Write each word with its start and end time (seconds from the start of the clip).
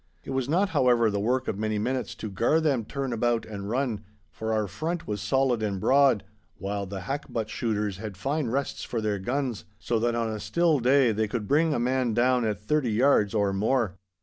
It 0.23 0.31
was 0.31 0.49
not, 0.49 0.69
however, 0.69 1.11
the 1.11 1.19
work 1.19 1.47
of 1.47 1.59
many 1.59 1.77
minutes 1.77 2.15
to 2.15 2.29
gar 2.31 2.59
them 2.59 2.85
turn 2.85 3.13
about 3.13 3.45
and 3.45 3.69
run, 3.69 4.03
for 4.31 4.51
our 4.51 4.65
front 4.67 5.05
was 5.05 5.21
solid 5.21 5.61
and 5.61 5.79
broad, 5.79 6.23
while 6.57 6.87
the 6.87 7.01
hackbutt 7.01 7.49
shooters 7.49 7.97
had 7.97 8.17
fine 8.17 8.47
rests 8.47 8.83
for 8.83 8.99
their 8.99 9.19
guns, 9.19 9.63
so 9.77 9.99
that 9.99 10.15
on 10.15 10.31
a 10.31 10.39
still 10.39 10.79
day 10.79 11.11
they 11.11 11.27
could 11.27 11.47
bring 11.47 11.71
a 11.71 11.79
man 11.79 12.15
down 12.15 12.45
at 12.45 12.59
thirty 12.59 12.91
yards 12.93 13.35
or 13.35 13.53
more. 13.53 13.95